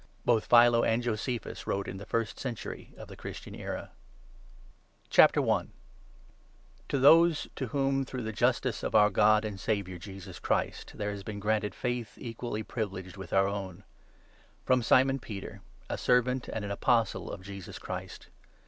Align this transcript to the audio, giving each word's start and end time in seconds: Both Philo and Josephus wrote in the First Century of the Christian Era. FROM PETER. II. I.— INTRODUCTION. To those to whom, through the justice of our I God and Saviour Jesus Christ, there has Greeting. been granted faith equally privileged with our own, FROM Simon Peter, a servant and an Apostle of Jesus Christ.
Both 0.25 0.45
Philo 0.45 0.83
and 0.83 1.03
Josephus 1.03 1.67
wrote 1.67 1.87
in 1.87 1.97
the 1.97 2.07
First 2.07 2.39
Century 2.39 2.91
of 2.97 3.07
the 3.07 3.15
Christian 3.15 3.53
Era. 3.53 3.91
FROM 5.11 5.27
PETER. 5.29 5.39
II. 5.39 5.43
I.— 5.43 5.49
INTRODUCTION. 5.59 5.73
To 6.89 6.97
those 6.97 7.47
to 7.55 7.67
whom, 7.67 8.03
through 8.03 8.23
the 8.23 8.31
justice 8.31 8.81
of 8.81 8.95
our 8.95 9.09
I 9.09 9.11
God 9.11 9.45
and 9.45 9.59
Saviour 9.59 9.99
Jesus 9.99 10.39
Christ, 10.39 10.93
there 10.95 11.11
has 11.11 11.19
Greeting. 11.21 11.33
been 11.35 11.39
granted 11.41 11.75
faith 11.75 12.15
equally 12.17 12.63
privileged 12.63 13.15
with 13.15 13.31
our 13.31 13.47
own, 13.47 13.83
FROM 14.65 14.81
Simon 14.81 15.19
Peter, 15.19 15.61
a 15.87 15.99
servant 15.99 16.47
and 16.47 16.65
an 16.65 16.71
Apostle 16.71 17.31
of 17.31 17.43
Jesus 17.43 17.77
Christ. 17.77 18.29